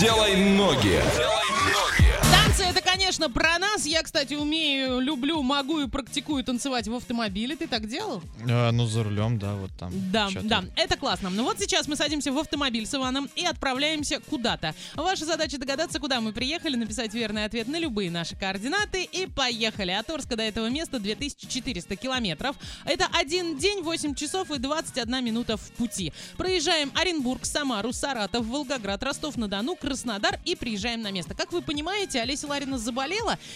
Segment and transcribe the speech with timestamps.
[0.00, 0.94] Делай ноги.
[0.94, 1.43] Это,
[3.14, 3.86] конечно, про нас.
[3.86, 7.54] Я, кстати, умею, люблю, могу и практикую танцевать в автомобиле.
[7.54, 8.22] Ты так делал?
[8.48, 9.92] А, ну, за рулем, да, вот там.
[10.10, 11.30] Да, да, это классно.
[11.30, 14.74] Ну вот сейчас мы садимся в автомобиль с Иваном и отправляемся куда-то.
[14.96, 19.92] Ваша задача догадаться, куда мы приехали, написать верный ответ на любые наши координаты и поехали.
[19.92, 22.56] От Орска до этого места 2400 километров.
[22.84, 26.12] Это один день, 8 часов и 21 минута в пути.
[26.36, 31.34] Проезжаем Оренбург, Самару, Саратов, Волгоград, Ростов-на-Дону, Краснодар и приезжаем на место.
[31.34, 33.03] Как вы понимаете, Олеся Ларина заболела,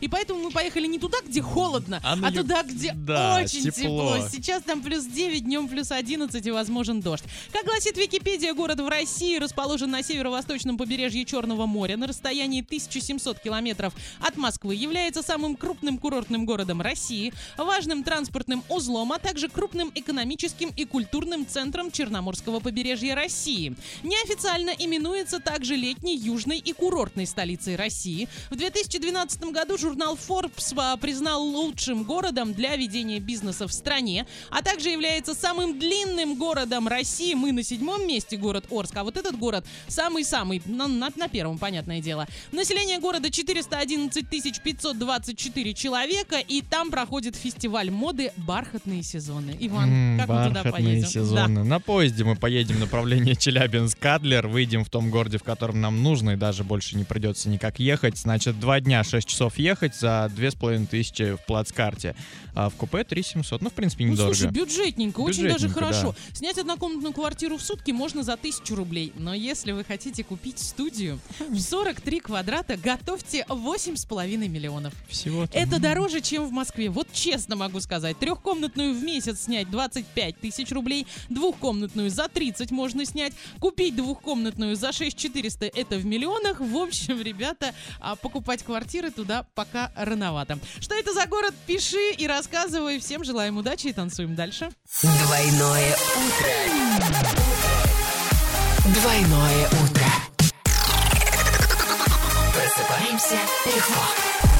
[0.00, 3.70] и поэтому мы поехали не туда, где холодно, А на а туда, где да, очень
[3.70, 4.16] тепло.
[4.16, 4.28] тепло.
[4.30, 7.24] Сейчас там плюс 9, днем плюс 11 и возможен дождь.
[7.52, 13.38] Как гласит Википедия, город в России расположен на северо-восточном побережье Черного моря на расстоянии 1700
[13.40, 19.90] километров от Москвы, является самым крупным курортным городом России, важным транспортным узлом, а также крупным
[19.94, 23.74] экономическим и культурным центром Черноморского побережья России.
[24.02, 28.28] Неофициально именуется также летней, южной и курортной столицей России.
[28.50, 34.88] В 2012 году журнал Forbes признал лучшим городом для ведения бизнеса в стране, а также
[34.90, 37.34] является самым длинным городом России.
[37.34, 41.58] Мы на седьмом месте, город Орск, а вот этот город самый-самый, на, на- на первом,
[41.58, 42.26] понятное дело.
[42.52, 44.26] Население города 411
[44.62, 49.56] 524 человека, и там проходит фестиваль моды «Бархатные сезоны».
[49.60, 51.06] Иван, М, как мы туда поедем?
[51.08, 51.64] сезоны.
[51.64, 56.30] На поезде мы поедем в направлении Челябинск-Адлер, выйдем в том городе, в котором нам нужно,
[56.30, 58.18] и даже больше не придется никак ехать.
[58.18, 62.14] Значит, два дня, 6 часов ехать за две с половиной тысячи в плацкарте.
[62.54, 63.62] А в купе 3 700.
[63.62, 64.34] Ну, в принципе, Ну, недорого.
[64.34, 66.14] слушай, бюджетненько, очень даже Бюджетненько, хорошо.
[66.34, 69.12] Снять однокомнатную квартиру в сутки можно за тысячу рублей.
[69.16, 74.92] Но если вы хотите купить студию в 43 квадрата, готовьте 8,5 миллионов.
[75.08, 76.90] Всего Это дороже, чем в Москве.
[76.90, 78.18] Вот честно могу сказать.
[78.18, 84.92] Трехкомнатную в месяц снять 25 тысяч рублей, двухкомнатную за 30 можно снять, купить двухкомнатную за
[84.92, 86.60] 6 400 это в миллионах.
[86.60, 90.58] В общем, ребята, а покупать квартиры туда пока рановато.
[90.80, 91.54] Что это за город?
[91.66, 92.98] Пиши и рассказывай.
[92.98, 94.70] Всем желаем удачи и танцуем дальше.
[95.02, 95.96] Двойное
[96.26, 97.12] утро.
[98.94, 100.06] Двойное утро.
[102.52, 104.51] Просыпаемся легко.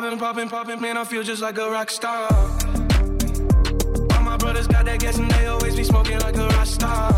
[0.00, 2.30] I've popping, popping, man, I feel just like a rock star.
[4.12, 7.12] All my brothers got that gas and they always be smoking like a rock star.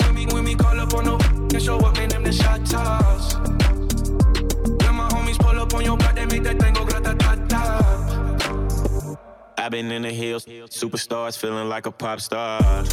[0.00, 2.66] When we, when we call up on no and show up, man, them the shot
[2.66, 3.36] toss.
[3.36, 7.56] When my homies pull up on your block, they make that thing go grata-ta-ta.
[9.56, 12.84] I've been in the hills, superstars feeling like a pop star.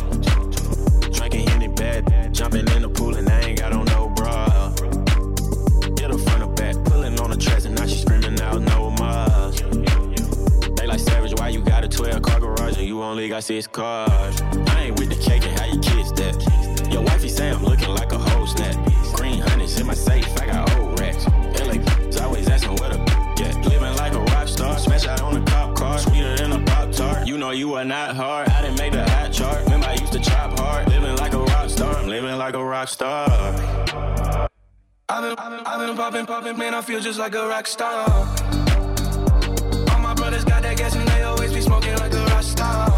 [1.12, 4.55] Drinking Henny bad, jumping in the pool and I ain't got on no bra.
[13.06, 14.42] Only got six cars?
[14.42, 16.92] I ain't with the cake and how you kiss that.
[16.92, 18.76] Your wifey say I'm looking like a whole snap.
[19.14, 21.26] Green hundreds in my safe, I got old racks.
[21.60, 21.78] LA
[22.24, 22.98] always asking where the
[23.38, 23.54] yeah.
[23.70, 26.92] Living like a rock star, smash out on a cop car, sweeter than a pop
[26.92, 27.28] tart.
[27.28, 28.50] You know you are not hard.
[28.50, 29.64] I didn't make the hot chart.
[29.66, 30.88] Remember I used to chop hard.
[30.90, 33.30] Living like a rock star, I'm living like a rock star.
[35.08, 37.68] I've been, I've been, I've been popping, popping, man, I feel just like a rock
[37.68, 38.10] star.
[39.92, 42.95] All my brothers got that gas and they always be smoking like a rock star.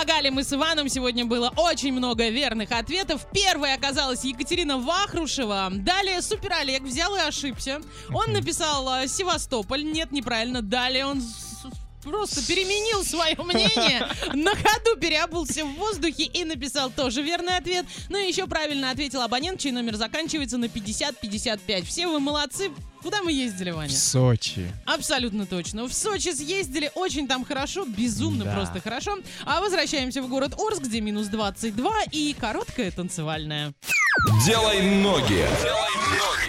[0.00, 3.26] Как и предполагали мы с Иваном, сегодня было очень много верных ответов.
[3.32, 5.68] Первой оказалась Екатерина Вахрушева.
[5.72, 7.82] Далее Супер Олег взял и ошибся.
[8.10, 9.84] Он написал Севастополь.
[9.84, 10.62] Нет, неправильно.
[10.62, 11.22] Далее он
[12.02, 17.86] просто переменил свое мнение, на ходу переобулся в воздухе и написал тоже верный ответ.
[18.08, 21.86] Ну и еще правильно ответил абонент, чей номер заканчивается на 5055.
[21.86, 22.70] Все вы молодцы.
[23.02, 23.96] Куда мы ездили, В Ваня?
[23.96, 24.70] Сочи.
[24.84, 25.84] Абсолютно точно.
[25.88, 28.52] В Сочи съездили очень там хорошо, безумно Да.
[28.52, 29.18] просто хорошо.
[29.46, 33.72] А возвращаемся в город Орск, где минус 22 и короткая танцевальная.
[34.44, 35.46] Делай ноги.
[35.62, 36.39] Делай ноги.